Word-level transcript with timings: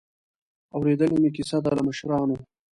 اورېدلې 0.75 1.17
مې 1.21 1.29
کیسه 1.35 1.57
ده 1.63 1.71
له 1.77 1.81
مشرانو. 1.87 2.37